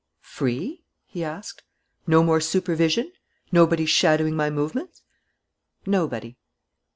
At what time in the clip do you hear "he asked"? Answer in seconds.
1.05-1.61